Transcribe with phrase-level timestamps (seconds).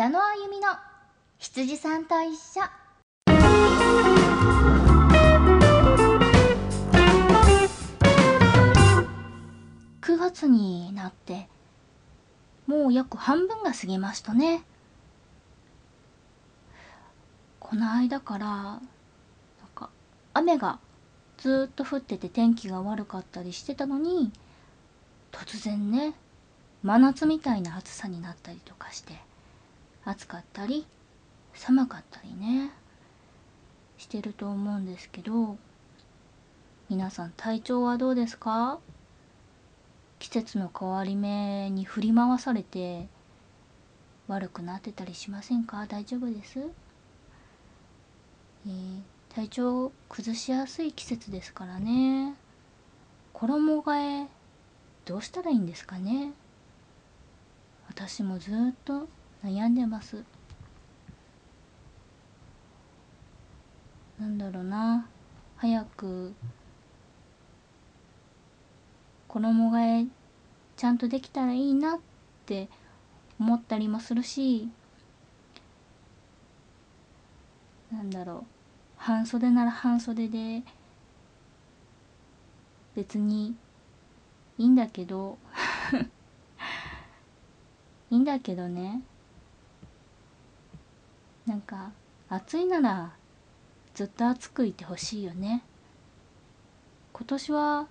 [0.00, 0.68] 矢野あゆみの
[1.36, 2.62] 羊さんと一緒。
[10.00, 11.48] 9月になって
[12.66, 14.62] もう約半分が過ぎましたね。
[17.58, 18.80] この間からなん
[19.74, 19.90] か
[20.32, 20.78] 雨が
[21.36, 24.32] ずっと降ってて天気が悪かったりしてたのに
[25.30, 26.14] 突然ね
[26.82, 29.28] 真夏みたいな暑さになったりとかして。
[30.04, 30.86] 暑かったり
[31.54, 32.70] 寒かったりね
[33.98, 35.56] してると思うんですけど
[36.88, 38.78] 皆さん体調はどうですか？
[40.18, 43.06] 季節の変わり目に振り回されて
[44.26, 45.86] 悪くなってたりしませんか？
[45.86, 46.58] 大丈夫です、
[48.66, 49.00] えー、
[49.34, 52.34] 体調を崩しやすい季節ですからね。
[53.32, 54.28] 衣替え
[55.04, 56.32] どうしたらいいんですかね？
[57.88, 58.54] 私もずっ
[58.84, 59.08] と
[59.44, 60.22] 悩んでます。
[64.18, 65.06] なんだろうな。
[65.56, 66.34] 早く
[69.28, 70.06] 衣替え
[70.76, 71.98] ちゃんとできたらいいなっ
[72.46, 72.68] て
[73.38, 74.68] 思ったりもするし
[77.92, 78.44] なんだろう。
[78.96, 80.62] 半袖なら半袖で
[82.94, 83.54] 別に
[84.58, 85.38] いいんだけど
[88.10, 89.02] いいんだけどね。
[91.46, 91.92] なんか
[92.28, 93.12] 暑いなら
[93.94, 95.62] ずっと暑くいてほしいよね。
[97.12, 97.86] 今年は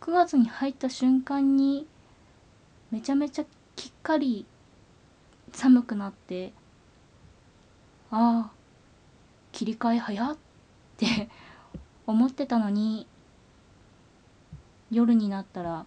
[0.00, 1.86] 9月に入った瞬間に
[2.90, 3.44] めちゃめちゃ
[3.76, 4.46] きっかり
[5.52, 6.52] 寒くなって
[8.10, 8.50] ああ
[9.52, 10.36] 切り替え早っ
[10.96, 11.28] て
[12.06, 13.06] 思ってたのに
[14.90, 15.86] 夜になったら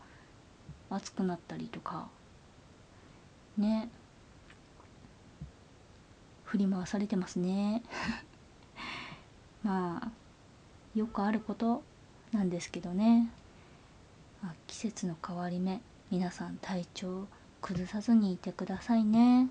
[0.89, 2.09] 暑くなったりとか。
[3.57, 3.89] ね。
[6.51, 7.81] 振り回されてますね。
[9.63, 10.11] まあ
[10.93, 11.81] よくあること
[12.33, 13.29] なんですけどね。
[14.43, 15.79] あ季節の変わり目
[16.11, 17.27] 皆さん体調
[17.61, 19.47] 崩さずにいてくださいね。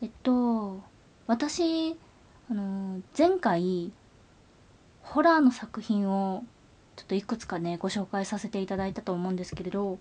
[0.00, 0.80] えっと
[1.26, 1.94] 私
[2.50, 3.92] あの前回
[5.02, 6.42] ホラーの作品を
[6.96, 9.98] ちょっといくつかねご紹介させていただいたと思うんですけれど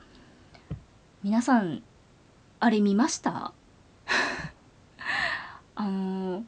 [1.22, 1.84] 皆さん
[2.62, 3.52] あれ見ました？
[5.76, 6.44] あの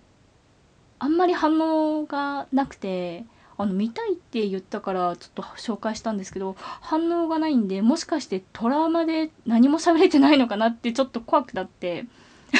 [0.99, 3.25] あんまり反応がなくて
[3.57, 12.05] あの見たいって言ったからちょっと紹介したんですけど反応がないんでもしかしてトラウマで何も喋れてないのかなってちょっと怖くなって。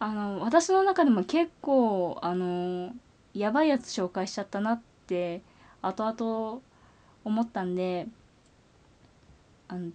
[0.00, 2.92] あの私の中でも結構あの
[3.34, 5.42] やばいやつ紹介しちゃったなって
[5.80, 6.60] 後々
[7.24, 8.08] 思ったんで
[9.68, 9.92] あの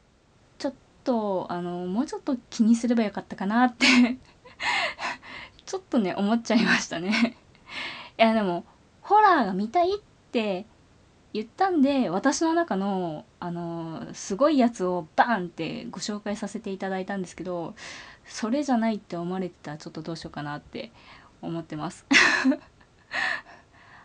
[0.57, 0.73] ちょっ
[1.03, 3.85] とあのもうちょっと気にすればよかったかなって。
[5.67, 7.37] ちょっとね思っちゃいましたね。
[8.17, 8.65] いやでも
[9.01, 9.99] ホラーが見たいっ
[10.31, 10.65] て
[11.33, 17.75] 言ったんで私の中のあのすごいやつをバーンってご紹介させていただいたんですけど
[18.25, 20.91] それじゃないって思われてたらちょっとどうしようかなって
[21.41, 22.05] 思ってます。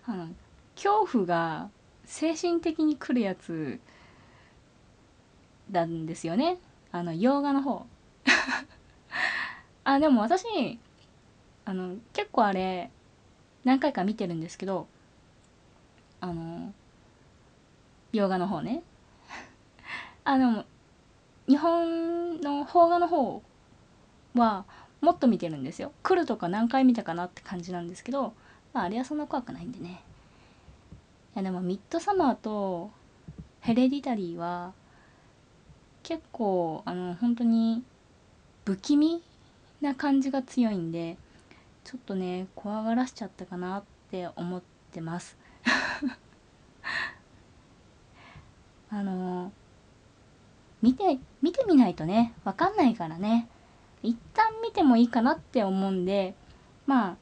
[0.04, 0.28] あの
[0.74, 1.70] 恐怖が
[2.04, 3.78] 精神的に来るやつ
[5.70, 6.58] なんですよね。
[6.90, 7.86] あの洋画の方。
[9.84, 10.80] あでも私
[11.64, 12.90] あの結構あれ
[13.64, 14.86] 何回か見てるんですけど
[16.20, 16.72] あの
[18.12, 18.82] 洋画の方ね。
[20.24, 20.64] あでも
[21.48, 23.42] 日本の邦画の方
[24.34, 24.64] は
[25.00, 25.92] もっと見てるんですよ。
[26.02, 28.34] 来るとか何回見たかなって感じなんですけど、
[28.72, 30.02] まあ、あれはそんな怖くないんでね。
[31.34, 32.90] いやでもミッドサマーと
[33.60, 34.74] ヘレディタリーは
[36.02, 37.82] 結構あの本当に
[38.64, 39.22] 不気味
[39.80, 41.16] な感じが強いんで
[41.84, 44.62] ちょっとね怖がらしちゃったかなって思っ
[44.92, 45.36] てます。
[48.90, 49.52] あの
[50.82, 53.48] 見て見てみないとね分かんないからね。
[54.02, 56.34] 一旦見てもいいかなって思うんで
[56.86, 57.16] まあ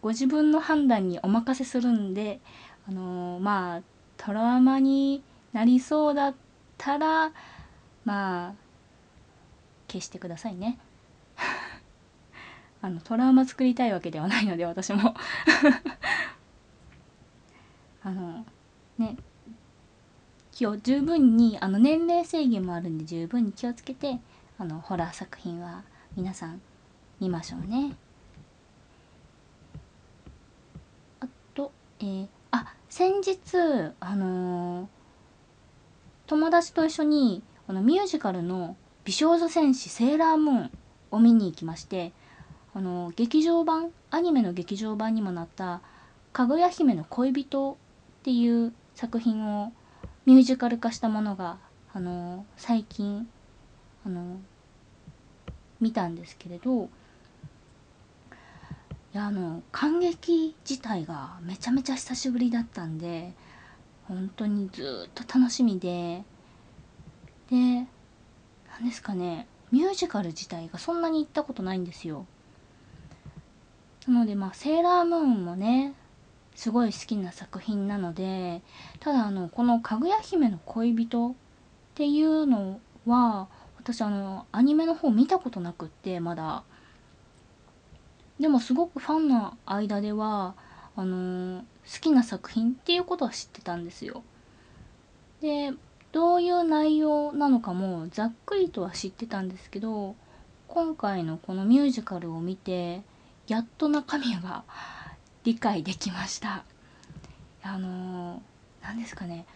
[0.00, 2.40] ご自分の判断にお任せするんで
[2.88, 3.82] あのまあ
[4.16, 5.22] トラウマに
[5.52, 6.34] なりそうだっ
[6.78, 7.32] たら
[8.04, 8.54] まあ
[9.88, 10.78] 消してくださいね。
[12.82, 15.14] あのトラウマ作りたいわけではないので私も
[18.02, 18.44] あの
[18.98, 19.16] ね
[20.50, 24.18] 気を十分にあの年齢制限もあるんで十分に気をつけて
[24.58, 25.84] あのホラー作品は
[26.16, 26.60] 皆さん
[27.20, 27.96] 見ましょうね。
[31.20, 31.70] あと、
[32.00, 33.38] えー、あ先日
[34.00, 34.88] あのー、
[36.26, 40.70] 友達と一緒にあのミュージカルの美少女戦士セーラームーン
[41.12, 42.12] を見に行きまして
[42.74, 45.80] あの劇場版アニメの劇場版にもなった
[46.32, 47.72] 「かぐや姫の恋人」
[48.20, 49.72] っていう作品を
[50.24, 51.58] ミュージカル化したものが
[51.92, 53.28] あの最近
[54.06, 54.40] あの
[55.80, 56.88] 見たんですけれどい
[59.12, 63.34] やあの感激自体がめちゃめちゃ久しぶりだったんで
[64.08, 66.24] 本当にずっと楽しみで
[67.50, 67.86] で
[68.70, 72.26] 何ですかねミュージカル自体がそんなに行ったことないんですよ。
[74.08, 75.94] なのでまあセーラームーンもね
[76.54, 78.62] すごい好きな作品なので
[79.00, 81.34] ただあのこの「かぐや姫の恋人」っ
[81.94, 86.64] ていうのは私あのアニメの方見たことなくってまだ。
[88.40, 90.54] でもすごくファンの間では
[90.96, 94.22] あの好きな作品っていうことは知ってたんですよ。
[95.40, 95.72] で
[96.12, 100.14] どういう内容なのかもざっくりとは知ってたんですけど
[100.68, 103.02] 今回のこのミュージカルを見て
[103.48, 104.64] やっと中身が
[105.44, 106.64] 理解できました。
[107.62, 108.42] あの
[108.82, 109.46] 何ですかね。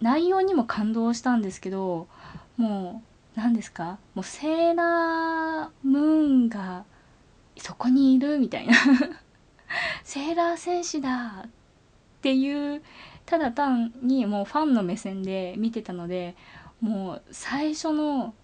[0.00, 2.06] 内容にも感動したんですけど
[2.56, 3.02] も
[3.36, 3.98] う何ですか。
[4.14, 6.02] もうセーラームー
[6.46, 6.84] ンが
[7.56, 8.74] そこにいるみたいな。
[10.04, 11.44] セーラー戦士だ。
[11.46, 12.82] っていう
[13.26, 16.34] ただ単にもうファンの目線で見てたので
[16.80, 18.34] もう最初の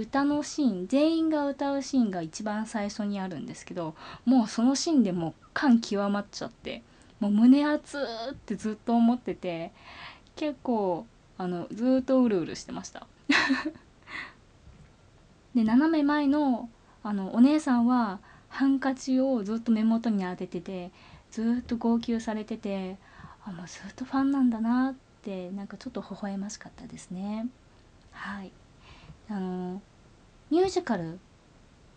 [0.00, 3.94] 歌のシーン全員が歌うシーンが一番最初にあるんですけど
[4.24, 6.82] もうそのシーンでもう感極まっちゃって
[7.20, 9.72] もう胸熱ってずっと思ってて
[10.36, 11.06] 結構
[11.36, 13.06] あのずっとうるうるしてました。
[15.54, 16.70] で斜め前の
[17.02, 20.90] あのお姉さんはハンカチをずっと目元に当ててて
[21.30, 22.98] ずっと号泣されてて
[23.44, 27.48] あもうずっとファンなんだなってなんかちょっと微笑ましかったですね。
[28.12, 28.52] はい。
[29.28, 29.82] あの
[30.50, 31.16] ミュージカルっ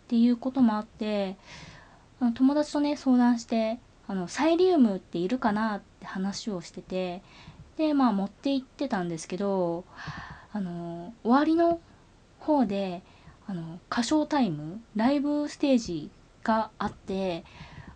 [0.08, 1.36] ていうこともあって
[2.20, 7.22] あの友達とね相談してあのサイリウムっているかなって話をしてて
[7.76, 9.84] でまあ持って行ってたんですけど
[10.52, 11.80] あの終わりの
[12.38, 13.02] 方で
[13.46, 16.10] あの歌唱タイムライブステージ
[16.42, 17.44] があって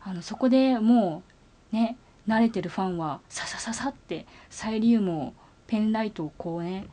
[0.01, 1.23] あのそこでも
[1.73, 1.97] うね
[2.27, 5.33] 慣れてるファンはささささってサイリウムを
[5.67, 6.87] ペンライトをこうね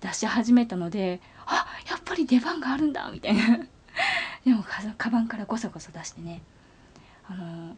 [0.00, 3.58] 出し始めたのであやっぱり出番があるんだみたいな
[4.44, 4.64] でも
[4.96, 6.42] カバンからゴソゴソ出してね
[7.28, 7.76] あの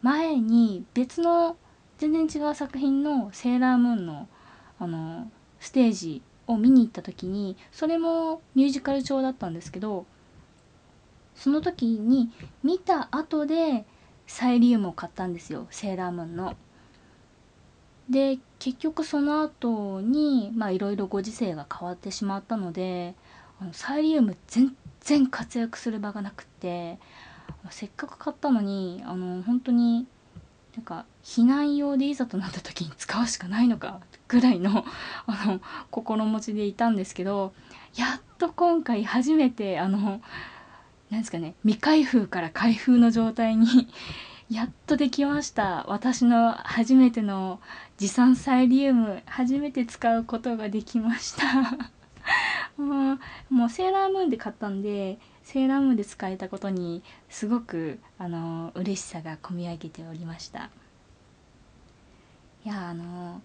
[0.00, 1.56] 前に別の
[1.98, 4.28] 全然違う作品のセーラームーンの
[4.78, 5.30] あの
[5.60, 10.06] ステージを見に行った時にそれもミュージカル調だったんですけど
[11.36, 12.30] その時に
[12.64, 13.84] 見た後で
[14.26, 16.56] サイリウムを買ったんですよセーラームーンの。
[18.08, 23.16] で結局その後にまあいろいろご時世が変わってしまったので
[23.60, 27.00] あのサイリウム全然活躍する場がなくって
[27.70, 30.06] せっかく買ったのにあの本当に
[30.76, 33.98] なんか避難用でいざとなった時に使うしかないのか
[34.28, 34.84] ぐらいの
[35.26, 35.60] あの
[35.90, 37.52] 心持ちでいたんですけど
[37.96, 40.20] やっと今回初めてあの
[41.10, 43.88] なんですかね未開封から開封の状態に
[44.52, 45.86] やっとできました。
[45.88, 47.58] 私の初めての
[47.98, 51.76] 持参サイリウム初めて使うことができました。
[52.76, 53.18] も
[53.50, 60.70] うもうセーラームーンで買ったんでセーラームーンで使えたことにすごくあの嬉しさがこみ上げておりました。
[62.64, 63.42] いやあの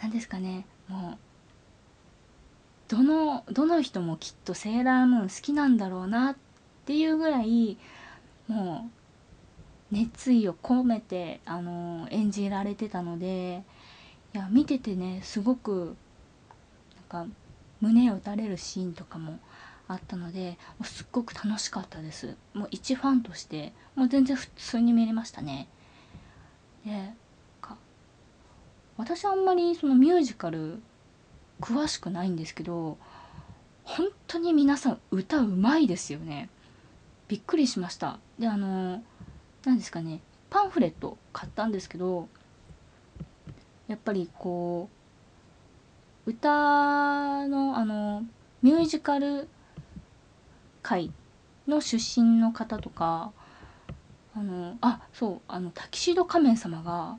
[0.00, 0.66] 何ですかね。
[0.88, 1.18] もう
[2.88, 6.36] どのどの人もきっとセーラームーン好きなんだろうなっ
[6.84, 7.78] ていうぐらい
[8.48, 8.88] も
[9.92, 13.62] う熱意を込めてあの演じられてたので
[14.36, 15.96] いや見ててねすごく
[17.10, 17.32] なんか
[17.80, 19.38] 胸を打たれるシーンとかも
[19.88, 22.36] あったのでもうすっごく楽しかったです。
[22.52, 25.68] もう一ファンとしてもう全然普通に見れましたね。
[26.84, 27.14] で
[28.98, 30.80] 私あんまりそのミュージカル
[31.62, 32.98] 詳しくないんですけど
[33.84, 36.50] 本当に皆さん歌うまいですよね。
[37.28, 38.18] びっくりしました。
[38.38, 39.02] であの
[39.64, 42.28] 何ですかねパンフレット買ったんですけど
[43.88, 44.88] やっぱりこ
[46.26, 48.24] う歌のあの
[48.62, 49.48] ミュージカル
[50.82, 51.12] 界
[51.68, 53.32] の出身の方とか
[54.34, 57.16] あのあそうあのタキシード仮面様が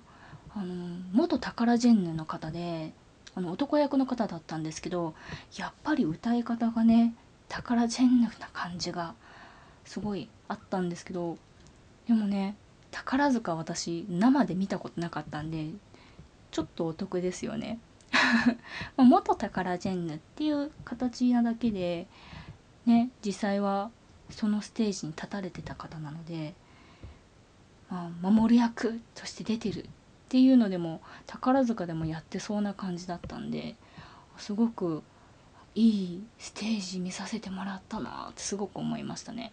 [0.56, 2.92] あの元タカラジェンヌの方で
[3.36, 5.14] あの男役の方だったんですけど
[5.58, 7.14] やっぱり歌い方がね
[7.48, 9.14] タカラジェンヌな感じが
[9.86, 11.38] すごいあったんですけど
[12.08, 12.56] でもね
[12.92, 15.68] 宝塚私生で見たことなかったんで
[16.52, 17.80] ちょっとお得ですよね
[18.98, 22.08] 元タカラジェンヌっていう形なだけで
[22.86, 23.92] ね実際は
[24.30, 26.54] そのステージに立たれてた方なので、
[27.90, 29.88] まあ、守る役として出てるっ
[30.30, 33.76] ていうのでも宝塚でもやってそうな感じだったんで
[34.38, 35.04] すごく
[35.76, 39.52] いいステージ見させてもらったなってすごく思いましたね。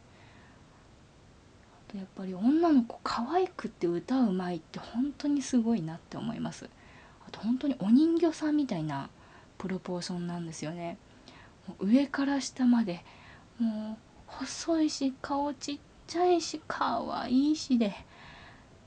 [1.94, 6.68] やっぱり女の子可愛くって歌うまいって本当にすごいなって思います
[7.26, 9.10] あと本当にお人形さんみたいな
[9.58, 10.98] プロポーションなんですよね。
[11.66, 13.04] もう上から下まで
[13.58, 17.94] もう細いし顔ちっちゃいし可愛いしで。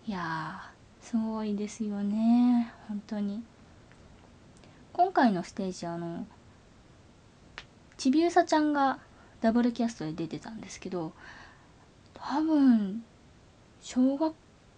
[0.08, 2.74] いやすごいですよね。
[2.88, 3.44] 本当に。
[4.94, 6.26] 今回のステージあの
[7.98, 9.00] ちびうさちゃんが
[9.42, 11.14] ダブルキャストで出てたんですけど
[12.14, 13.04] 多分
[13.82, 14.34] 小学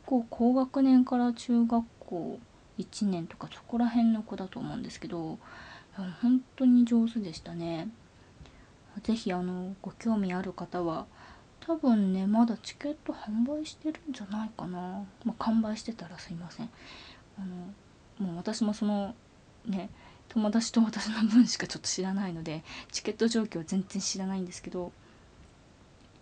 [0.06, 2.39] 校高学年から中学校
[2.79, 5.38] 1年とかそこら辺の子だと思うんですけど
[6.21, 7.89] 本当に上手でしたね。
[9.03, 11.05] 是非あのご興味ある方は
[11.59, 16.69] 多分ねまだチケット販売してるんじゃないかな、まあ、完売してたらすいません。
[17.38, 17.41] あ
[18.21, 19.13] のもう私もその
[19.65, 19.89] ね
[20.29, 24.91] 友達と私の分しかちょっと知らないのでチケット状況全然知らないんですけど、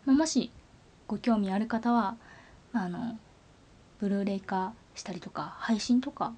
[0.05, 0.51] まあ、もし
[1.07, 2.17] ご興味ある方は、
[2.71, 3.17] まあ、あの
[3.99, 6.33] ブルーレイ化したりとか配信とか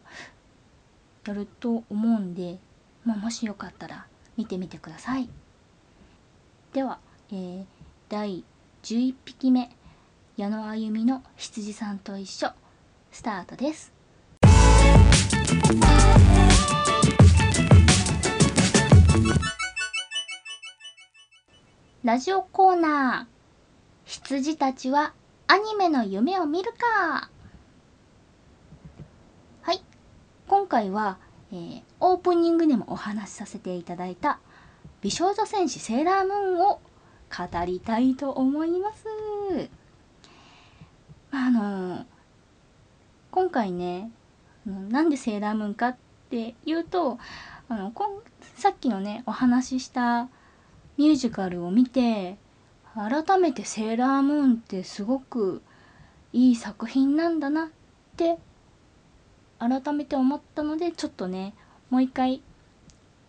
[1.26, 2.60] やると思うんで、
[3.06, 4.06] まあ、もしよかったら
[4.38, 5.30] 見てみてください。
[6.74, 7.00] では、
[7.32, 7.66] えー、
[8.10, 8.44] 第
[8.84, 9.70] 11匹目
[10.38, 12.50] 矢野あゆみの羊さんと一緒
[13.12, 13.92] スタートです。
[22.02, 23.40] ラジオコーナー
[24.06, 25.14] 羊たちは
[25.48, 27.30] アニメの夢を見るか
[29.62, 29.84] はい
[30.50, 31.20] 今回は、
[31.52, 34.40] えー、オープニングでもお話しさせていただいた
[35.02, 36.82] 美少女戦士セーラームーンを
[37.30, 39.06] 語りたいと思います。
[41.30, 42.04] あの
[43.30, 44.10] 今回ね
[44.66, 45.98] なんでセーラームーンかっ
[46.32, 47.20] ていうと
[47.68, 48.22] あのこん
[48.56, 50.30] さっきのねお話しした
[50.98, 52.38] ミュージカルを見て
[52.96, 55.62] 改めてセーラームーンってすごく
[56.34, 57.68] いい作品なんだなっ
[58.18, 58.40] て
[59.60, 61.54] 改めて思ったのでちょっとね
[61.90, 62.42] もう一回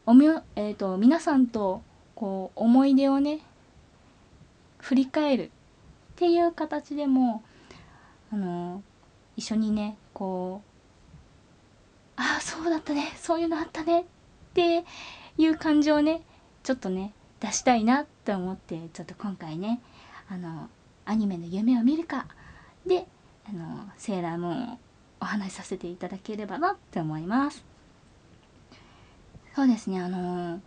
[0.07, 1.83] おみえーと、皆さんと
[2.15, 3.41] こう思い出をね
[4.79, 5.49] 振り返るっ
[6.17, 7.43] ていう形でも
[8.33, 8.83] あの
[9.37, 14.05] 一緒にねこうああそうだったねそういうのあったねっ
[14.55, 14.85] て
[15.39, 16.23] いう感情をね
[16.63, 19.81] ちょっとね出したいなって思ってちょっと今回ね
[20.29, 20.69] あの
[21.05, 22.27] アニメの夢を見るか。
[22.87, 23.07] で
[23.49, 24.79] あのセーラームーンを
[25.21, 27.65] お話しさせていただければなって思います。
[29.55, 30.61] そうですねあの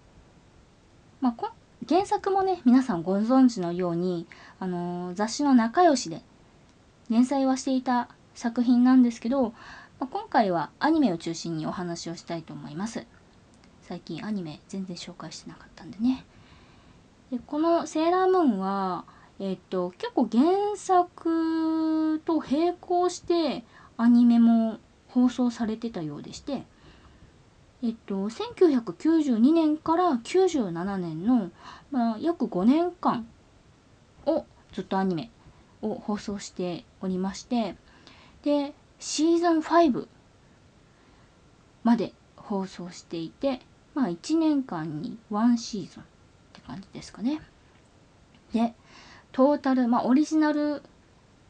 [1.22, 1.54] まあ
[1.88, 4.28] 原作もね皆さんご存知のように
[4.60, 6.22] あの雑誌の仲良しで
[7.10, 9.50] 連載はしていた作品なんですけど、
[10.00, 13.06] まあ、今回はアニメを中心にお話をしたいと思います。
[13.82, 16.26] 最近アニメ全然紹介してなかったんでね。
[17.32, 19.06] でこの「セーラームーンは」
[19.40, 20.44] えっと結構原
[20.76, 23.66] 作と並行して
[23.98, 26.64] アニメも放送されてたようでして
[27.84, 31.52] えっと1992年から97年の、
[31.92, 33.28] まあ、約5年間
[34.26, 35.30] をずっとアニメ
[35.82, 37.76] を放送しておりまして
[38.44, 40.08] でシーズン5
[41.84, 43.60] まで放送していて
[43.94, 46.06] まあ1年間に1シーズンっ
[46.54, 47.42] て感じですかね。
[48.54, 48.74] で
[49.34, 50.84] トータル、まあ、オリジナル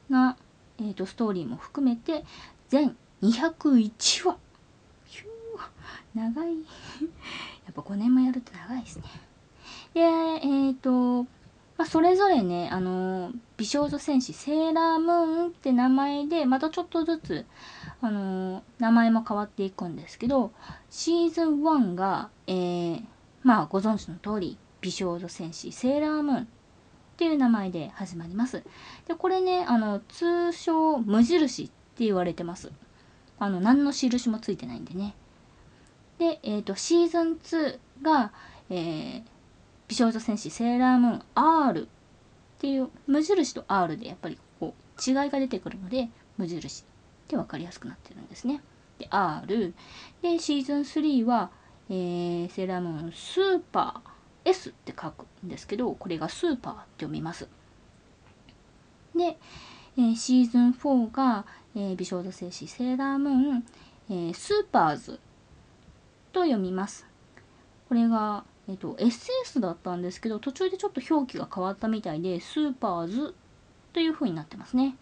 [0.09, 0.37] な、
[0.79, 2.23] えーと、ストーリーも含めて
[2.69, 4.37] 全201話。
[6.15, 6.57] 長い。
[7.65, 9.03] やっぱ5年もやると長いですね。
[9.93, 11.23] でえっ、ー、と、
[11.77, 17.45] まあ、それぞれねあの美少女戦士セーラームーンって名前でまたちょっとずつ
[18.01, 20.51] あの名前も変わっていくんですけど
[20.89, 23.03] シーズン1が、えー、
[23.43, 26.47] まあご存知の通り美少女戦士セーラームーン。
[27.13, 28.63] っていう名前で始まります。
[29.07, 32.71] で、これね、あの、通称無印って言われてます。
[33.39, 35.15] あの、何の印もついてないんでね。
[36.17, 38.31] で、えっ、ー、と、シーズン2が、
[38.69, 39.23] えー、
[39.87, 41.85] 美少女戦士セーラームーン R っ
[42.59, 46.85] ていう無印と R でやっぱりこう違いが出てくるので無印っ
[47.27, 48.61] て分かりやすくなってるんですね。
[48.97, 49.73] で R
[50.21, 51.51] でシーズン3は、
[51.89, 54.12] えー、セーラームーンスーパー
[54.45, 57.47] S って書くんですけどこれがスーパーって読みます。
[59.15, 59.37] で、
[59.97, 61.45] えー、シーズン4が、
[61.75, 63.65] えー、美少女戦士セーラームーン、
[64.09, 65.19] えー、スーパーズ
[66.31, 67.05] と読みます。
[67.87, 73.35] これが、えっと、SS だったんですけど途中でちょっと表記が変わったみたいでスーパーズ
[73.93, 74.95] という風になってますね。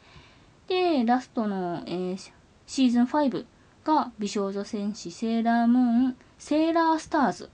[0.67, 2.31] でラストの、えー、
[2.67, 3.45] シーズン5
[3.83, 7.49] が美少女戦士セーラームーンセーラースターズ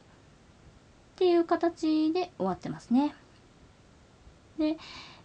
[1.17, 3.15] っていう形で終わってますね。
[4.59, 4.77] で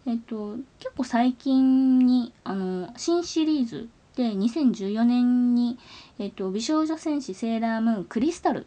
[0.06, 5.78] えっと結構最近にあの新シリーズで2014年に、
[6.18, 8.64] えっと、美少女戦士セーラームーンクリスタルっ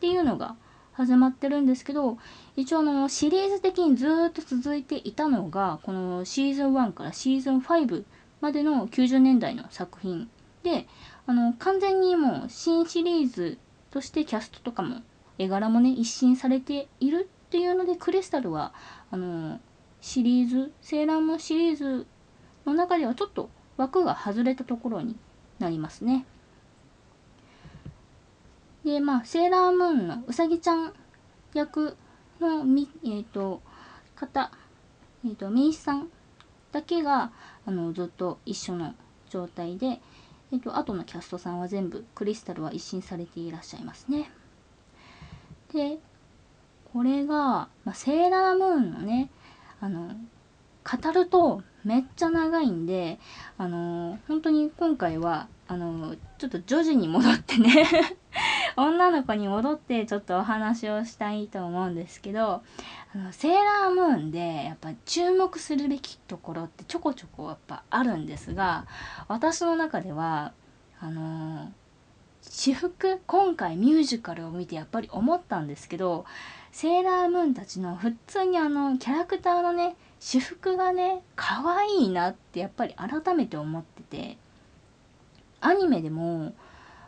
[0.00, 0.56] ていうのが
[0.92, 2.18] 始まってるんですけど
[2.54, 8.04] 一応あのシリーズ的にずっと続いていたのがこのシーズン1からシーズン5
[8.42, 10.28] までの90年代の作品
[10.62, 10.86] で
[11.26, 13.56] あの完全にもう新シリーズ
[13.90, 15.00] としてキャストとかも
[15.38, 18.74] 絵柄もね一新されているっていうのでクリスタルは
[19.10, 19.60] あの
[20.00, 22.06] シリーズセーラームーンシリーズ
[22.66, 25.16] の中ではちょっと枠が外れたところに
[25.58, 26.26] なりますね。
[28.84, 30.92] でまあセーラームーンのうさぎちゃん
[31.54, 31.96] 役
[32.40, 33.60] のみ、えーと、
[34.14, 34.52] 方、
[35.24, 36.08] えーと、とさん
[36.70, 37.32] だけが
[37.66, 38.94] あのずっと一緒の
[39.30, 40.00] 状態で、
[40.52, 44.30] えーと、と後のキャストさんは全部クリスタルは一新されていらっしゃいますね。
[45.72, 45.98] で
[46.92, 49.30] これが、まあ、セーラームーンのね
[49.80, 50.10] あの
[50.84, 53.18] 語るとめっちゃ長いんで
[53.56, 58.16] あの本当に今回はあのちょっと女児に戻ってね
[58.76, 62.62] 女の子に戻ってちょっとお話をしたいと思うんですけど
[63.14, 68.86] あのセーラームーンでやっぱ注目するべきところってちょこちょこやっぱあるんですが
[69.28, 70.52] 私の中では
[71.00, 71.70] あの
[72.50, 76.24] 私服今回ミュージカルを見てやっぱり思ったんですけど
[76.72, 84.38] セーラームーンたちの普通にあのキャラクターのね私服がね可愛いなってやっぱり改めて思ってて
[85.60, 86.54] アニメでも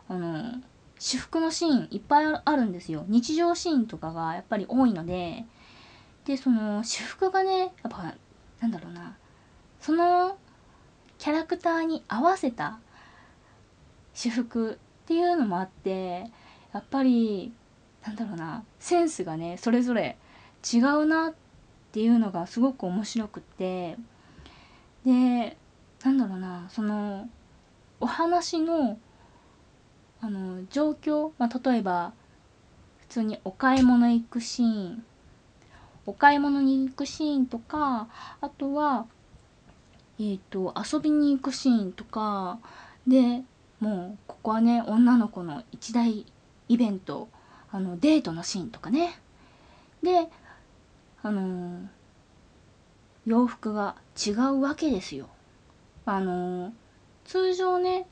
[0.07, 0.61] あの
[0.99, 3.05] 私服のシーンいっぱいあるんですよ。
[3.07, 5.45] 日常シーンとかがやっぱり多いので
[6.25, 8.13] でその私服がねやっぱ
[8.59, 9.17] なんだろうな
[9.79, 10.37] その
[11.17, 12.79] キャラクターに合わせた
[14.13, 14.77] 私服
[15.11, 16.23] っていうのもあって
[16.71, 17.51] やっぱり
[18.05, 20.15] なんだろうなセンスがねそれぞれ
[20.73, 21.33] 違うなっ
[21.91, 23.97] ていうのがすごく面白くって
[25.05, 25.57] で
[26.05, 27.27] なんだろうなその
[27.99, 28.97] お話の
[30.21, 32.13] あの状況、まあ、例えば
[33.01, 35.03] 普通にお買い物行くシーン
[36.05, 38.07] お買い物に行くシーンとか
[38.39, 39.07] あとは
[40.19, 42.59] えー、と遊びに行くシーンとか
[43.05, 43.43] で
[43.81, 46.25] もうここはね女の子の一大
[46.69, 47.27] イベント
[47.71, 49.19] あのデートのシーンとかね。
[50.03, 50.29] で
[51.23, 51.87] あのー、
[53.25, 55.27] 洋服が違うわけですよ。
[56.05, 56.71] あのー、
[57.25, 58.05] 通常ね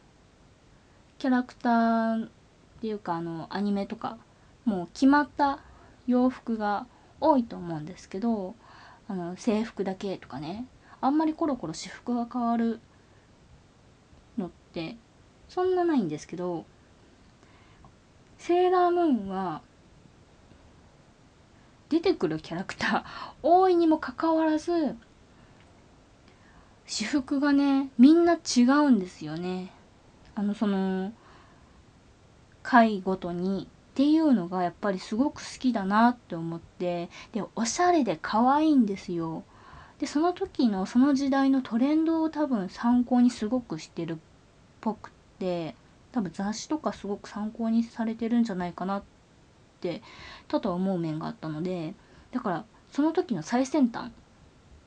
[1.20, 2.30] キャラクターっ
[2.82, 4.18] ていうかあのアニメとか
[4.66, 5.60] もう決まった
[6.08, 6.88] 洋服が
[7.22, 8.56] 多いと思うんですけど
[9.08, 10.66] あの制服だけとかね。
[11.02, 12.80] あんまりコロコロ私服が変わる
[14.38, 14.98] のって
[15.50, 16.66] そんなないんですけど
[18.38, 19.62] セーラームーンは
[21.90, 23.04] 出てくるキャラクター
[23.44, 24.96] 多いにもかかわらず
[26.86, 29.72] 私服がねみんな違うんですよね。
[30.34, 31.14] あのその
[32.64, 33.68] 回ごとに。
[33.90, 37.10] っていうのがやっぱりすごく好きだなって思って。
[37.34, 39.44] でおしゃれで可愛いんですよ。
[40.00, 44.18] でその時のその時代のトレンドを多分参考にすごくしてるっ
[44.80, 45.76] ぽくて
[46.12, 49.04] 多分雑誌とかすごく参考にされてるんじゃないかなっ
[49.82, 50.02] て
[50.48, 51.94] たと思う面があったので
[52.32, 54.12] だからその時の最先端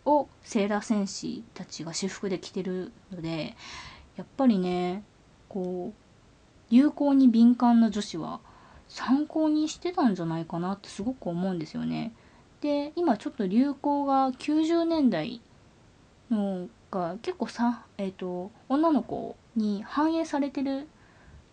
[0.05, 3.55] をセーラー戦士たちが私服で着てるので
[4.17, 5.05] やっぱりね
[5.49, 8.41] こう流行に敏感な女子は
[8.89, 12.13] 参考にしてたんじゃないかなってすごく思うんですよね。
[12.61, 15.41] で今ちょっと流行が90年代
[16.31, 20.87] のが結構さ、えーと、女の子に反映されてる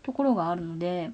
[0.03, 1.11] ところがあるので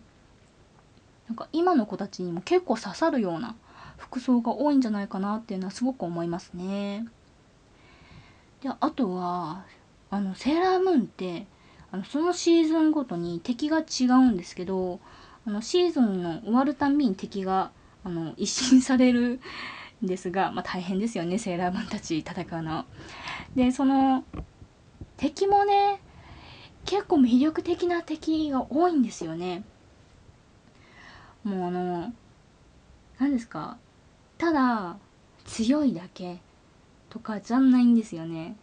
[1.28, 3.56] なんか今の子たちにも結構刺さるような
[3.98, 7.08] 服装が多いんじゃないかなっていうのはすごく思いますね。
[8.62, 9.66] であとは
[10.10, 11.48] あのセーラームーンって
[11.92, 15.00] あのそのシーズンごとに敵が違うんですけど
[15.48, 17.72] あのシーズンの終わるたんびに敵が
[18.04, 19.40] あの一新される
[20.04, 22.86] んですが、まあ、大変ですよねセーラームーンたち戦うの。
[23.56, 24.24] でその
[25.17, 26.02] 敵もね
[26.86, 29.63] 結構魅力的な敵が多いんですよね。
[31.43, 32.13] もうあの
[33.19, 33.78] 何ですか
[34.38, 34.98] ただ
[35.45, 36.39] 強いだけ
[37.10, 38.56] とかじゃないんですよね。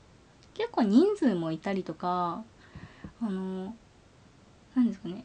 [0.54, 2.44] 結構人数もいたりとか
[3.20, 3.74] あの
[4.74, 5.24] 何ですかね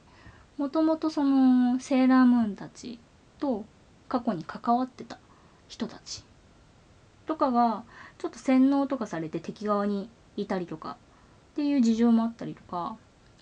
[0.57, 2.99] もともとそのセーラームーンたち
[3.39, 3.65] と
[4.07, 5.19] 過去に関わってた
[5.67, 6.23] 人たち
[7.25, 7.83] とかが
[8.17, 10.97] ちょっと洗脳とかされて敵側にいたりとか
[11.53, 12.95] っていう事情もあったりとか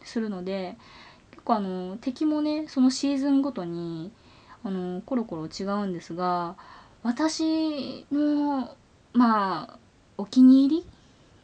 [0.03, 0.75] するので
[1.31, 4.11] 結構あの敵もねそのシーズンごとに
[4.63, 6.55] あのコロコロ違うんですが
[7.03, 8.75] 私の
[9.13, 9.79] まあ
[10.17, 10.85] お気に入り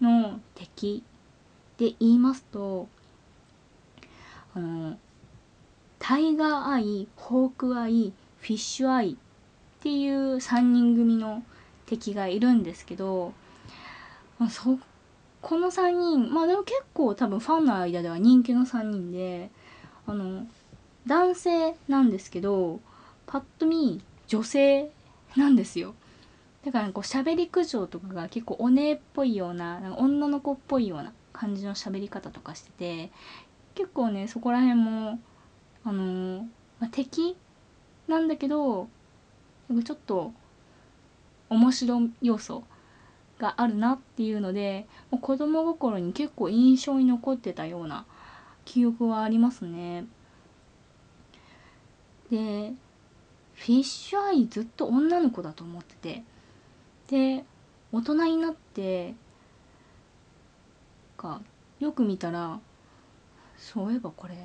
[0.01, 1.03] の敵
[1.77, 2.87] で言いますと
[4.55, 4.97] あの
[5.99, 9.15] タイガーアイホークアイフィッシュアイっ
[9.81, 11.43] ていう3人組の
[11.91, 13.33] 敵がいるんですけど、
[14.39, 14.79] まあ、そ
[15.41, 19.49] この3人まあでも結構多分ファンの間では人気の3人で
[20.07, 20.47] あの
[21.05, 22.79] 男性なんですけど
[23.25, 24.89] パッと見女性
[25.35, 25.93] なんですよ。
[26.63, 33.11] だからこう喋り口調とかが結構お姉っぽいようななんか女の子っぽいような感じの喋り方とかしてて
[33.73, 35.19] 結構ねそこら辺も
[35.83, 36.41] あのー、
[36.79, 37.35] まあ、敵
[38.07, 38.87] なんだけど
[39.83, 40.33] ちょっと
[41.51, 42.63] 面白要素
[43.37, 48.05] があるなっていうのでもう子供心に結構印象に残ってたような
[48.63, 50.05] 記憶はありますね。
[52.29, 52.73] で
[53.55, 56.23] フィッシュアイずっと女の子だと思って
[57.09, 57.43] てで
[57.91, 59.13] 大人になって
[61.17, 61.41] か
[61.79, 62.59] よく見たら
[63.57, 64.35] そういえばこれ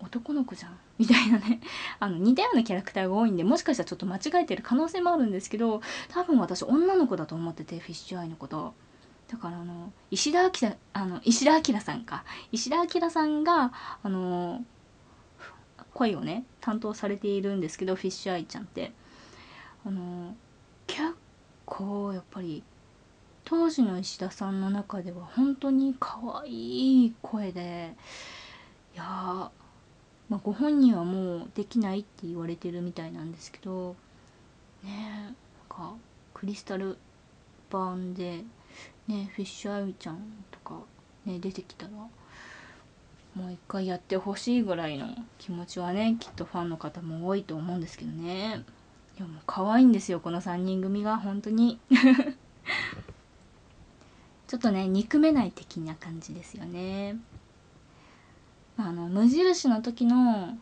[0.00, 0.78] 男の子じゃん。
[0.98, 1.60] みたいなね。
[2.00, 8.74] あの似たようなキャラクターが多いんでもしかしたらちょっと間違えてる可能性もあるんですけど多分私女の子だと思っててフィッシュアイのこと。
[9.28, 12.24] だからあの石田明あの石田明さんか。
[12.52, 14.64] 石田明さんがあの
[15.94, 18.92] 声をね担当されているんですけどフィッシュアイちゃんって。
[19.84, 20.34] あの
[20.86, 21.14] 結
[21.64, 22.62] 構やっぱり
[23.44, 27.94] 当時の石田さんの中では本当に可愛い声で
[28.94, 29.50] いや
[30.30, 33.96] まあ、ご本人はもうできないって言われてるみたいなんですけど
[34.84, 35.34] ねなん
[35.68, 35.92] か
[36.32, 36.96] クリスタル
[37.68, 38.44] 版で
[39.08, 40.18] ねフィッシュアイちゃん
[40.52, 40.76] とか
[41.26, 41.90] ね出てきたら
[43.34, 48.64] もう一回やってほしいぐらいの気持ちはねきっとファンの方も多いと思うんですけどね。
[49.18, 51.78] いやもう可愛いんですよこの3人組が本当に。
[54.46, 57.16] ちょっとね憎めない的な感じですよね
[58.86, 60.58] あの無印の時の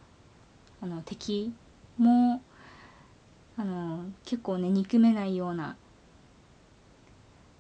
[0.81, 1.53] あの敵
[1.99, 2.43] も
[3.57, 5.77] あの結構ね憎めないような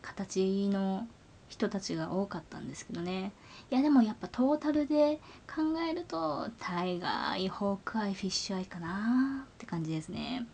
[0.02, 1.06] 形の
[1.48, 3.32] 人たちが多かったんですけどね。
[3.70, 10.46] いやでもやっぱトータルで考えるとタイガーズアイホークアイフィッシュアイかなって感じですね。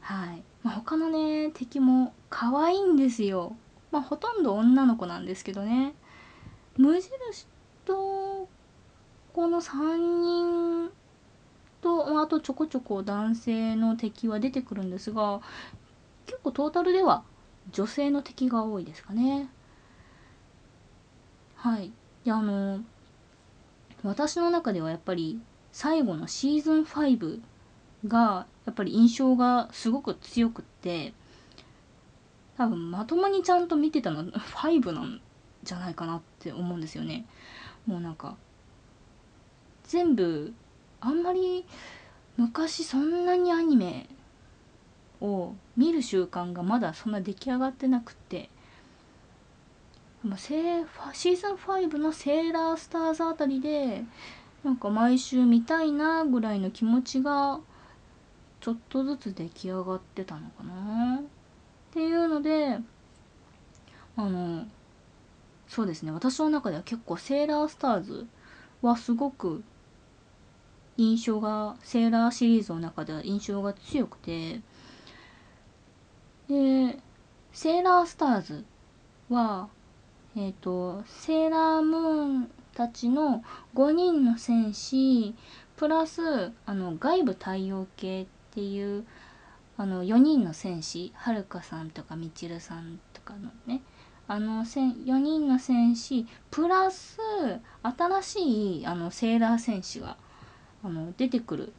[0.00, 3.56] はい、まあ、他のね敵も可愛いんですよ。
[3.90, 5.94] まあほとんど女の子なんですけどね。
[6.76, 7.46] 無印
[7.84, 8.25] と
[9.36, 10.90] この3人
[11.82, 15.42] とあとちょこちょこ男性の敵は出てくるんですが
[16.24, 17.22] 結構トータルでは
[17.70, 19.50] 女性の敵が多いですかね。
[21.56, 21.92] はい。
[22.24, 22.80] であの
[24.02, 25.38] 私の中ではやっぱり
[25.70, 27.40] 最後のシーズン5
[28.08, 31.12] がやっぱり印象がすごく強くって
[32.56, 35.20] 多分まともにちゃんと見てたの5なん
[35.62, 37.26] じゃないかなって思うんですよね。
[37.84, 38.38] もうなんか
[39.88, 40.52] 全部
[41.00, 41.64] あんまり
[42.36, 44.08] 昔そんなにアニメ
[45.20, 48.50] を見る習慣がまだそんな出来上がってなくって。
[50.34, 54.04] シーズン5の「セーラースターズ」あたりで
[54.64, 57.60] なんか毎週見たいなぐらいの気持ちが
[58.60, 61.20] ちょっとずつ出来上がってたのかな。
[61.20, 61.22] っ
[61.92, 62.80] ていうので
[64.16, 64.66] あの
[65.68, 66.10] そうですね。
[66.10, 68.26] 私の中では結構「セーラースターズ」
[68.82, 69.62] はすごく
[70.96, 74.60] 印象がセーラーシリーズの中では印象が強くて。
[76.48, 76.98] で
[77.52, 78.64] セーラースターズ
[79.30, 79.68] は
[80.36, 83.42] えっ、ー、とセーラームーンたちの
[83.74, 85.34] 5人の戦士
[85.76, 89.06] プラスあの外部太陽系っていう
[89.78, 93.82] あの4人の戦士はるかさんとかみちるさんとかのね。
[94.28, 97.18] あの4人の戦士プラス
[97.82, 100.16] 新しいあのセーラー戦士が
[100.86, 101.70] あの出てくるっ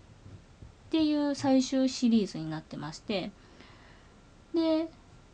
[0.90, 3.32] ていう最終シリーズになってまして
[4.54, 4.90] で、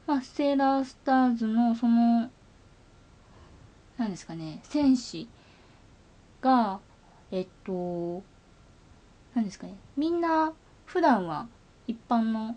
[0.05, 2.29] まあ、セーラースターズのその
[3.97, 5.27] 何ですかね戦士
[6.39, 6.79] が
[7.31, 8.21] えっと
[9.33, 10.53] 何ですかねみんな
[10.85, 11.47] 普段は
[11.87, 12.55] 一般の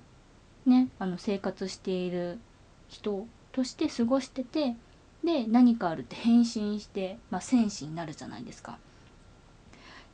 [0.66, 2.38] ねあの生活している
[2.88, 4.76] 人として過ごしてて
[5.24, 8.78] で何かあるって変身して、まあ、戦士になるじゃないですか。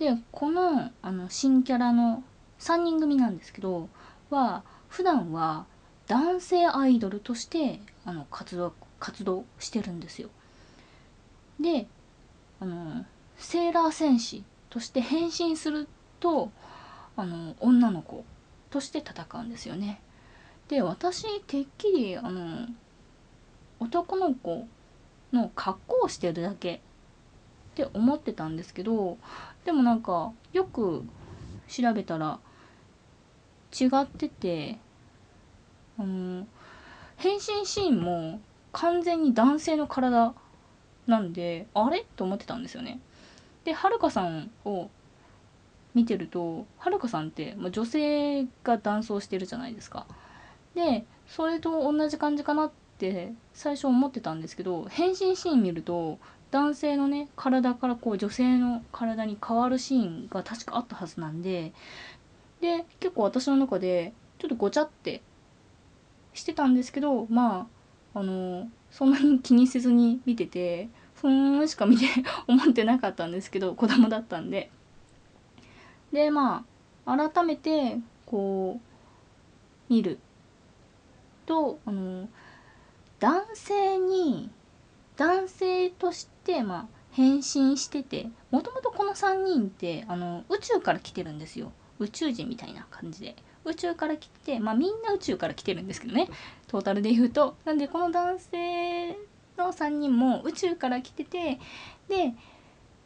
[0.02, 2.24] でこのあの新キャラの
[2.58, 3.88] 3人組なんですけど
[4.30, 5.64] は普段は
[6.08, 10.28] 男性アイドルとしてあの活動活動してるんですよ。
[11.60, 11.86] で
[12.58, 15.86] あのセーラー戦士として変身する
[16.18, 16.50] と
[17.16, 18.24] あの女の子
[18.70, 20.00] として戦うんですよね。
[20.66, 22.66] で私てっきりあの
[23.78, 24.66] 男の子
[25.32, 26.80] の格好をしてるだけっ
[27.76, 29.16] て思ってたんですけど
[29.64, 31.04] でもなんかよく
[31.68, 32.38] 調べたら
[33.78, 34.78] 違ってて
[35.98, 36.46] あの
[37.16, 38.40] 変身シーンも
[38.72, 40.34] 完全に男性の体
[41.06, 42.04] なんであれ？
[42.16, 43.00] と思ってたんですよね。
[43.64, 44.90] ではるかさんを
[45.94, 50.06] 見てるとはるかさんって、まあ、女性が男装してるじゃないですか。
[50.74, 56.18] でそれと同じ感じかなって最初思ってたんですけど変身シーン見ると
[56.52, 61.72] 男性のね体からこう女性の体に変わるシーンが確かあったはずなんで
[62.60, 65.22] で結構私の中でちょっとごちゃって
[66.34, 67.66] してたんですけどま
[68.14, 72.04] ああのそんなに気にせずに見ててふーんしか見て
[72.46, 74.70] 思ってなかったんですけど子供だったんで。
[76.12, 76.66] でま
[77.06, 80.18] あ改めてこう見る
[81.46, 82.28] とあの
[83.18, 84.50] 男性に
[85.16, 91.72] 男性としてまあ変身しててもともとこの3人ってあの宇宙から来てるんですよ。
[91.98, 93.36] 宇宙人みたいな感じで。
[93.64, 96.28] 宇宙から来てまあみんな宇宙から来てるんですけどね。
[96.66, 97.56] トータルで言うと。
[97.64, 99.16] なんでこの男性
[99.56, 101.58] の3人も宇宙から来てて
[102.08, 102.34] で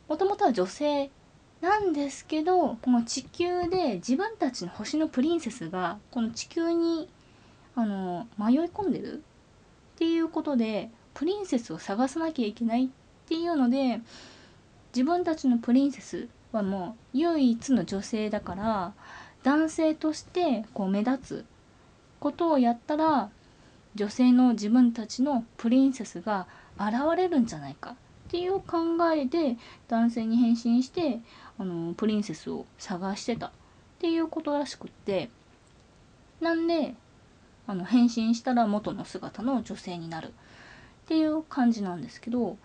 [0.09, 1.11] もともとは女性
[1.61, 7.09] なんですけどこの地球で自分たちの星のプリンセスがこの地球に
[7.75, 12.89] あの迷い込んでるっていうことでプリンセスを探さなきゃいけないっ
[13.27, 14.01] ていうので
[14.95, 18.93] 自分たちのプリンセスはもう唯一の女性だから
[19.43, 21.45] 男性としてこう目立つ
[22.21, 23.31] ことをやったら
[23.95, 27.95] 女性の自分たちのプリンセスが現れるんじゃないかっ
[28.31, 28.79] ていう考
[29.15, 29.57] えで
[29.89, 31.21] 男性に変身して
[31.59, 33.51] あのプリンセスを探してたっ
[34.01, 35.31] ていうことらしくって。
[36.41, 36.95] なんで
[37.67, 40.35] あの変身したら元の姿の女性になる。
[41.07, 42.59] っていう感じなんですけど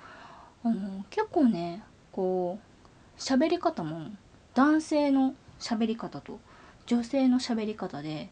[0.64, 4.08] あの結構ねこう喋り方も
[4.56, 6.40] 男性の喋り方と
[6.88, 8.30] 女性の喋り方で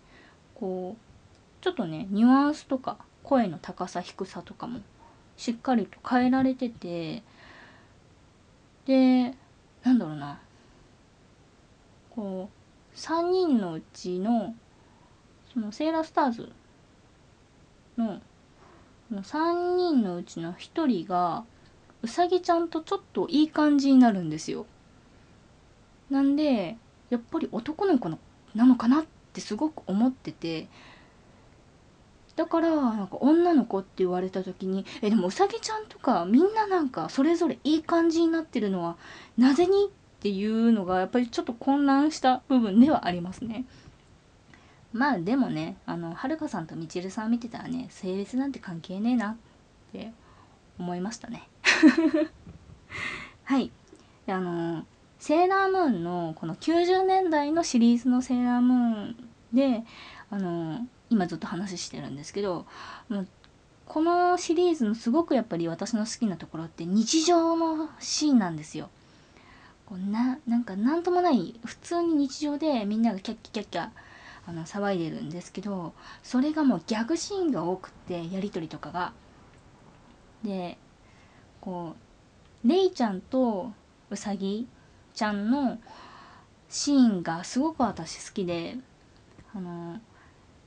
[0.55, 4.79] こうちょっとねニュアンスとか声の高さ低さとかも
[5.37, 7.21] しっかりと変えられてて
[8.87, 9.35] で
[9.83, 10.39] なんだろうな
[12.09, 14.55] こう3人のうちの
[15.53, 16.51] そのセーラースターズ
[17.95, 18.19] の
[19.11, 21.43] 3人のうちの1人が
[22.01, 24.65] うさぎちゃんとちょっといい感じになるんですよ。
[26.09, 26.77] なんで
[27.09, 28.19] やっぱり男の子の
[28.55, 30.67] なのかなってすごく思ってて
[32.35, 38.97] だからなんか女の子って言われた時にえでもうさぎちゃんとかみんななんかそれぞれいい感じになってるのは
[39.37, 43.65] なぜにっていうのがやっぱりちょっと混乱した部分ではありますね。
[44.93, 49.35] まあでもねあのはるかさんとみちるさん見てたらね性別なんて関係ねえなっ
[49.91, 50.11] て
[50.79, 51.47] 思いましたね
[53.43, 53.71] はい
[54.25, 54.85] であの
[55.19, 58.77] セーラームーンのこの90年代のシリーズのセーラームー
[59.11, 59.83] ンで
[60.31, 62.65] あの今ずっと話してるんですけど
[63.85, 68.89] このシリーズのすごくやっぱり私の好きなところって日常のシーンなんですよ。
[69.87, 73.89] こうななんか何ともない普通に日常でみんながキャッキャキャッキャ
[74.49, 79.13] あの騒いでるんですけどそれがもうギャグシーンが多くってやり取りとかが。
[80.43, 80.77] で
[81.61, 81.95] こ
[82.63, 83.71] うレイちゃんと
[84.09, 84.67] ウサギ
[85.13, 85.79] ちゃんの
[86.67, 88.77] シーンがすごく私好きで
[89.53, 89.99] あの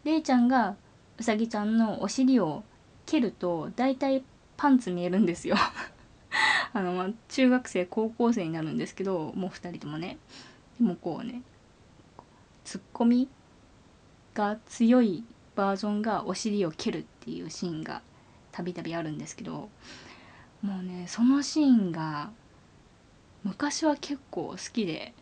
[0.04, 0.76] レイちゃんが
[1.18, 2.62] ウサギちゃんのお尻を
[3.06, 4.22] 蹴ると大体
[4.56, 5.56] パンツ見えるんですよ
[6.72, 10.18] あの、まあ、中学生高校生になるんですけどもう2人ともね
[10.78, 11.42] でもこうね
[12.64, 13.28] ツッコミ
[14.34, 18.02] が強いバージョンがお尻を蹴るっていうシーンが
[18.50, 19.68] たびたびあるんですけど
[20.62, 22.30] もうねそのシーンが
[23.44, 25.14] 昔は結構好きで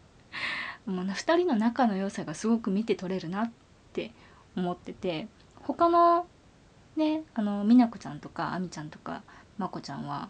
[0.86, 3.50] もう2人の仲の良さがすごく見て取れるなっ
[3.92, 4.12] て
[4.56, 5.28] 思ってて
[5.62, 6.26] 他の
[6.96, 9.22] ねあの美奈子ちゃんとかあみちゃんとか
[9.58, 10.28] まこちゃんは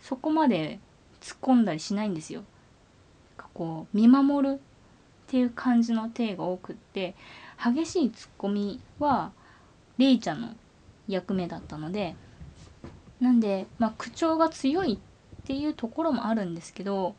[0.00, 0.80] そこまで
[1.20, 2.44] 突っ込んだりしないんですよ。
[3.52, 4.58] こう見守るっ
[5.26, 7.14] ていう感じの体が多くって
[7.62, 9.32] 激しいツッコミは
[9.98, 10.48] レイちゃんの
[11.08, 12.16] 役目だったので
[13.20, 17.14] なんで、まあ、口調が強いっていうところもあるんですけど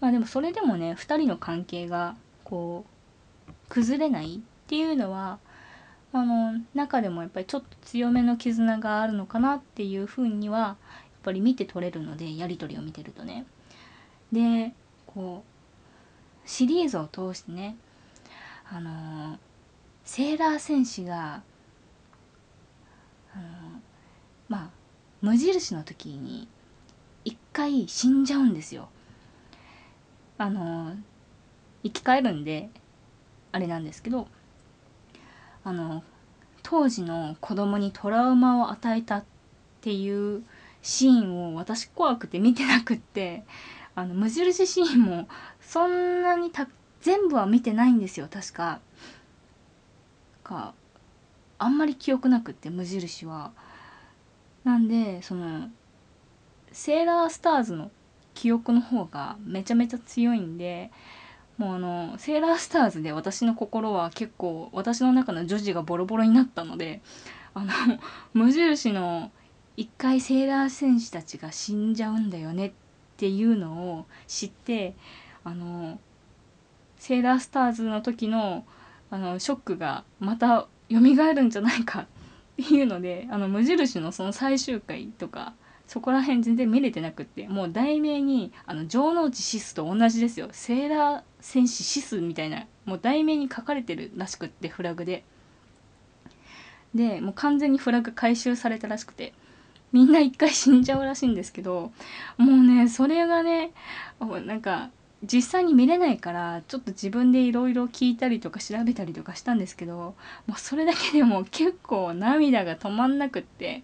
[0.00, 2.84] まあでもそれでもね2人の関係がこ
[3.48, 5.38] う崩れないっていうのは
[6.12, 10.76] あの中でもやっぱりちょっと強めの絆があるのかなっていうふうにはやっ
[11.22, 13.44] ぱり見て取れるのでやり取りを見てるとね。
[14.32, 14.72] で
[15.06, 17.76] こうシリーズを通してね
[18.70, 19.38] あの
[20.08, 21.42] セーラー戦士が
[23.34, 23.44] あの
[24.48, 24.70] まあ
[25.20, 26.48] 無印の時に
[27.26, 28.88] 一回死んじゃうんですよ。
[30.38, 30.96] あの
[31.82, 32.70] 生き返るんで
[33.52, 34.28] あれなんですけど
[35.62, 36.02] あの
[36.62, 39.24] 当時の子供にトラウマを与えたっ
[39.82, 40.42] ていう
[40.80, 43.44] シーンを私怖くて見てなくって
[43.94, 45.28] あの無印シーンも
[45.60, 46.66] そんなにた
[47.02, 48.80] 全部は見てないんですよ確か。
[50.48, 50.74] か
[51.58, 53.52] あんまり記憶なくって無印は。
[54.64, 55.68] なんでその
[56.72, 57.90] セーラースターズの
[58.34, 60.90] 記憶の方がめちゃめちゃ強いんで
[61.56, 67.00] もうあのセーラースターズで私の心は結構私の中の女児がボロボロになったので
[67.54, 67.72] あの
[68.34, 69.30] 無印の
[69.76, 72.72] 一回セーラー戦士たちが死んじゃうんだよねっ
[73.16, 74.94] ていうのを知って
[75.44, 75.98] あの
[76.96, 78.64] セーラースターズの時の
[79.10, 82.06] あのショックがまた蘇るんじゃないかっ
[82.56, 85.54] ていうので あの無印のその最終回とか
[85.86, 90.48] そこら辺全然見れてなくってもう題名にあの城之内シスと同じですよ。
[90.52, 95.24] セーラー戦士シスみたいなもう題名に書かれてるらしくってフラグで。
[96.94, 99.32] でもう完全にフラグ回収されたらしくて。
[99.92, 101.92] みんな一回死んじゃうらしいんですけど
[102.36, 103.72] もうねそれがね
[104.44, 104.90] なんか
[105.22, 110.14] 実際に見れないからちょっと自分でいろいろ聞いたりとか調べたりとかしたんですけど
[110.46, 113.82] もうそれだけでも結構涙が止まんなくって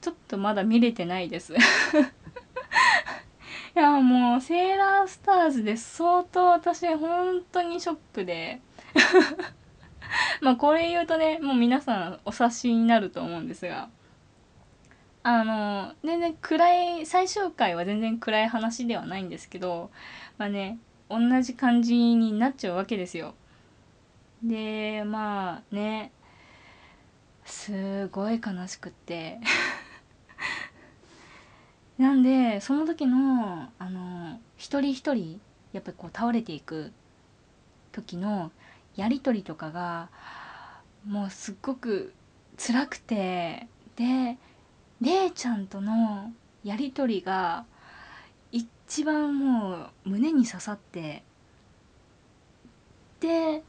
[0.00, 1.54] ちょっとまだ見れてないです。
[1.56, 1.56] い
[3.74, 8.60] やもうセーラースターズで相当私本当にショックで。
[10.42, 13.88] まあこれ言うとねもう皆さんお察しになると思うんですが。
[15.26, 19.90] あの全然暗い最終回は全然暗い話ではないんですけど
[20.36, 23.34] まあね同じ感じになっちゃうわけですよ。
[24.42, 26.12] でまあね
[27.46, 29.40] すごい悲しくって
[31.96, 35.40] なんでその時のあの一人一人
[35.72, 36.92] やっぱりこう倒れていく
[37.92, 38.52] 時の
[38.94, 40.10] やり取りとかが
[41.06, 42.12] もうすっごく
[42.58, 44.36] 辛くてで
[45.00, 47.64] れいちゃんとのやり取りが
[48.52, 51.22] 一番もう胸に刺さって
[53.20, 53.62] で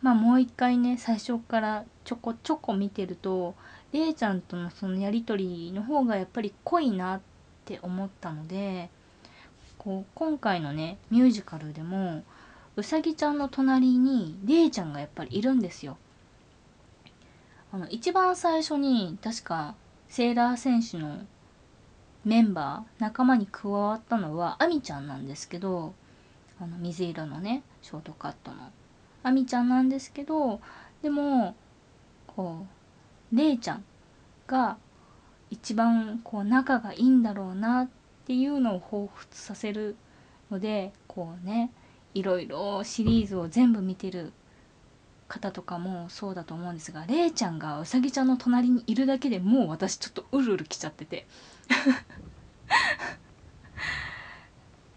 [0.00, 3.54] まあもう一回ね最初からちょこちょこ見てると
[3.92, 7.20] れいちゃんとのそのやり取りの方がやっぱり濃いなっ
[7.64, 8.90] て思ったので
[9.78, 12.22] こう今回のねミュージカルでも
[12.76, 15.96] うさぎちゃんの隣にれいちゃんがやっぱりいるんですよ。
[17.72, 19.74] あの一番最初に確か
[20.08, 21.20] セーラー戦士の
[22.24, 25.94] メンバー仲間に加わったのはアミちゃんなんですけど
[26.60, 28.56] あの水色のねショートカットの。
[29.22, 30.60] アミちゃんなんですけど
[31.02, 31.54] でも
[32.26, 32.66] こ
[33.32, 33.84] うレイちゃん
[34.46, 34.78] が
[35.50, 37.88] 一番こう仲がいいんだろうなっ
[38.26, 39.96] ていうのを彷彿させる
[40.50, 41.70] のでこうね
[42.14, 44.32] いろいろシリーズを全部見てる
[45.28, 51.26] 方とかもそうだと思うんですがれいちゃんがうさぎちゃんの隣にいるだけでもう私ちょっとうるうるきちゃってて。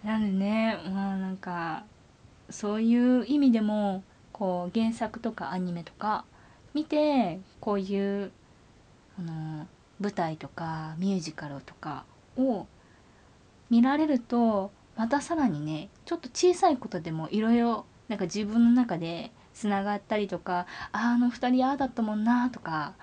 [0.03, 1.83] なんでねまあなんか
[2.49, 6.25] そういう意味でもこう原作とかアニメとか
[6.73, 8.31] 見てこういう
[9.19, 9.67] あの
[9.99, 12.65] 舞台とかミュージカルとかを
[13.69, 22.93] 見られるとまたさらにねちょっと小さいことでもいろいろなんか自分の中でつながったりとかあの2人ああだったもんなとか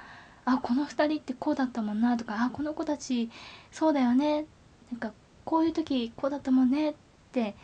[0.44, 3.30] あこの2人ってこうだったもんなとかあこの子たち
[3.70, 4.46] そうだよね。
[4.90, 5.12] なんか
[5.44, 6.94] こういう時こうだったもんねっ
[7.32, 7.54] て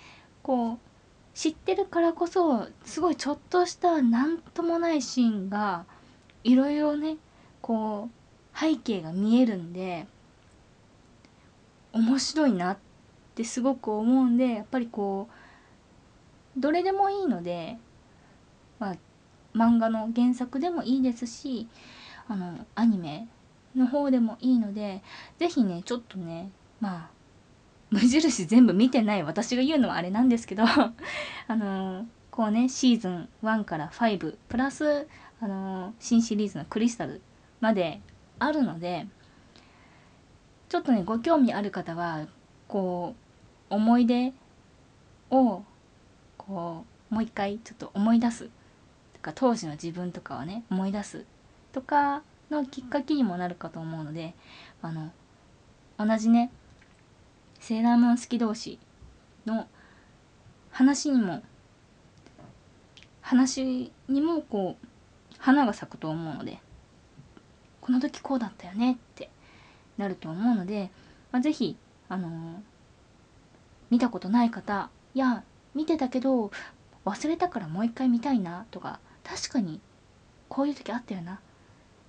[0.43, 0.79] こう
[1.35, 5.85] 知ってるからこそすごいちょっとした何ともないシーンが
[6.45, 7.17] いろいろね
[7.61, 8.09] こ
[8.55, 10.07] う背景が見えるんで
[11.93, 12.79] 面白いなっ
[13.35, 15.29] てすごく思うんでやっぱりこ
[16.57, 17.79] うどれでもいいので
[19.55, 21.69] 漫画の原作でもいいですし
[22.29, 23.29] あのアニメ
[23.77, 25.03] の方でもいいので
[25.39, 26.51] 是非ねちょっとね
[26.81, 27.11] まあ
[27.91, 30.93] 無印全部見てない私が言うのはあれなんですけど あ
[31.49, 35.07] のこうねシーズン1から5プラス
[35.41, 37.21] あの新シリーズのクリスタル
[37.61, 38.01] まで
[38.39, 39.07] あるので
[40.69, 42.27] ちょっとねご興味ある方は
[42.67, 43.15] こ
[43.71, 44.33] う思い出
[45.31, 45.63] を
[46.37, 48.51] こうもう一回ちょっと思い出す
[49.25, 51.25] か当時の自分とかをね思い出す
[51.73, 54.35] とかのきっかけにもなるかと思うので
[54.83, 55.11] あの
[55.99, 56.53] 同じね
[57.59, 58.79] セーラームーン好き同士
[59.47, 59.67] の
[60.71, 61.43] 話にも
[63.23, 64.87] 話にもこう
[65.39, 66.59] 花が咲くと思うので
[67.81, 69.31] この時こうだったよねって
[69.97, 70.91] なると思うので、
[71.33, 71.77] まあ、是非
[72.09, 72.31] あのー、
[73.91, 75.43] 見たことない方いや
[75.75, 76.51] 見てたけど
[77.07, 79.81] 忘れたからもう一回見たいなとか確かに
[80.49, 81.35] こういう時あったよな。
[81.35, 81.39] っ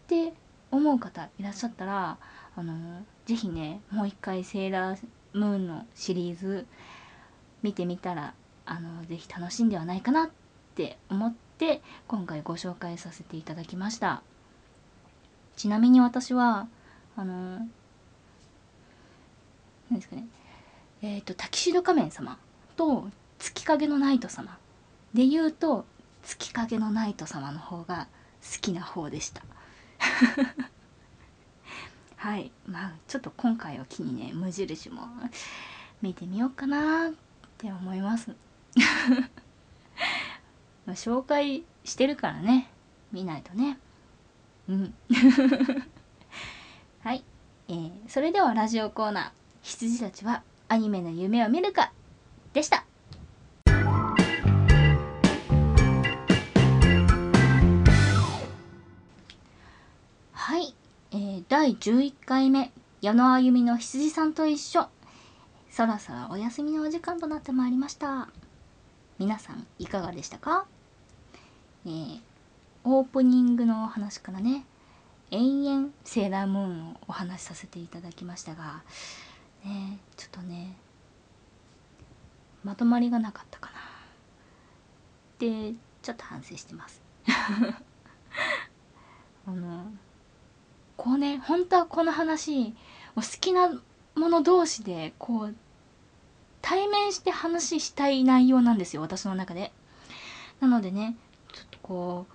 [0.07, 0.33] て
[0.71, 2.17] 思う方いらっしゃったら
[2.55, 4.99] あのー、ぜひねもう一回セーラー
[5.33, 6.65] ムーンのシリーズ
[7.63, 8.33] 見てみたら
[8.65, 10.29] あのぜひ楽しんではないかなっ
[10.75, 14.21] て思って今回ご紹介させていただきました。
[15.55, 16.67] ちなみに私は
[17.15, 17.59] あの
[19.89, 20.27] 何ですかね。
[21.01, 22.37] えっ、ー、とタキシド仮面様
[22.75, 23.07] と
[23.39, 24.57] 月影のナイト様
[25.13, 25.85] で言うと
[26.25, 28.07] 月影のナイト様の方が
[28.41, 29.43] 好きな方でした。
[32.17, 32.51] はい。
[32.67, 35.07] まあちょっと今回を機にね無印も
[36.01, 37.13] 見てみようかなっ
[37.57, 38.35] て思います。
[40.89, 42.69] 紹介してるからね。
[43.11, 43.79] 見ないとね。
[44.67, 44.93] うん。
[47.01, 47.23] はい、
[47.67, 51.91] えー、それではラジオコーナー「羊たちはアニメの夢を見るか」
[52.53, 52.85] でした。
[61.65, 64.87] 第11回目矢野あゆみの羊さんと一緒。
[65.71, 68.29] そろそろお休みのお時間となってまいりました。
[69.17, 70.67] 皆さんいかがでしたか？
[71.87, 72.19] えー、
[72.83, 74.63] オープニングのお話からね
[75.31, 78.83] 延々セーラームーンをお話しさせていただきましたが
[79.63, 80.77] ねちょっとね
[82.63, 83.79] まとまりがなかったかな。
[83.79, 83.81] っ
[85.39, 87.01] てちょっと反省してます。
[89.47, 89.91] あの
[90.97, 92.73] こうね本当はこの話
[93.15, 93.69] 好きな
[94.15, 95.55] もの同士でこう
[96.61, 99.71] 対面して話したい内容なんですよ私の中で。
[100.59, 101.15] なのでね
[101.53, 102.25] ちょっとこ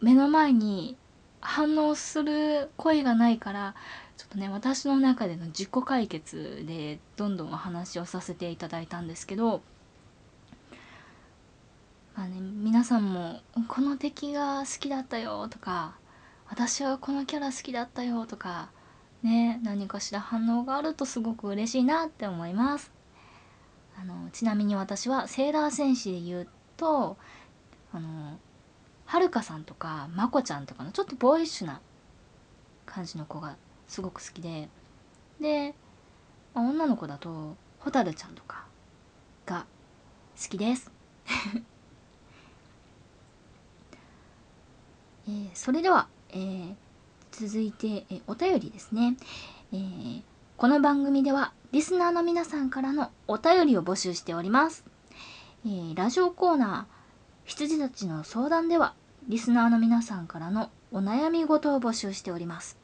[0.00, 0.96] う目の前に
[1.40, 3.74] 反応する声がないから
[4.16, 9.62] ちょっとね私の中での自己解決でどんどんお話をさせていただいたんですけど
[12.14, 15.94] まあね皆さんも「この敵が好きだったよ」とか
[16.50, 18.70] 「私はこのキャラ好きだったよ」とか
[19.22, 22.92] ね何かしら反応があるとすごく嬉しいなって思います。
[23.98, 27.16] あのちなみに私はセーラー戦士で言うと
[27.92, 28.38] あの
[29.04, 31.80] はるかさんとかまこちゃんとかのちょっとボーイッシュな
[32.86, 33.56] 感じの子が
[33.88, 34.68] すごく好きで
[35.40, 35.74] で、
[36.54, 38.64] まあ、女の子だとほたるちゃんとか
[39.46, 39.66] が
[40.40, 40.90] 好きです。
[45.28, 46.74] えー、それでは、えー
[47.32, 49.16] 続いて、えお便りですね、
[49.72, 50.22] えー、
[50.56, 54.84] この番組ではリスナーの皆さんからのお便りを募集しております、
[55.64, 56.94] えー、ラジオコーナー
[57.44, 58.94] 羊たちの相談では
[59.28, 62.78] リスナーの皆さんからのお悩み事を募集しております。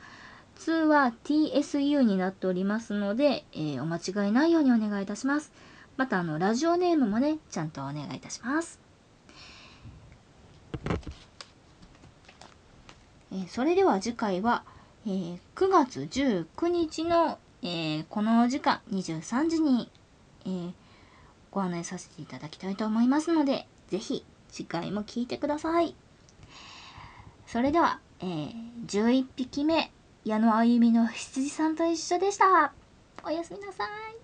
[0.56, 5.51] 通は TSU になっておりますので、えー、お間違いないようにお願いいたします。
[5.97, 8.80] また、あの、ラジオネームもね、ちゃんとお願いいたします。
[13.32, 14.64] えー、それでは次回は、
[15.06, 19.89] えー、9月19日の、えー、この時間23時に、
[20.45, 20.74] え
[21.51, 25.95] ご案内させていただきたいと思いますので、ぜひ次回も聞いてください
[27.45, 28.53] それでは、えー、
[28.88, 29.91] 11匹目
[30.26, 32.73] 矢野あゆみの羊さんと一緒でした。
[33.23, 34.14] おやすみなさい。